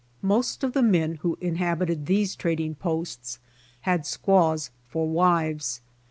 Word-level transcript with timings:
Miost 0.23 0.63
of 0.63 0.73
the 0.73 0.81
men 0.81 1.17
who 1.21 1.37
inhabited 1.41 2.07
these 2.07 2.35
trading 2.35 2.73
posts 2.73 3.37
had 3.81 4.03
squaws 4.03 4.71
for 4.87 5.07
wives. 5.07 5.81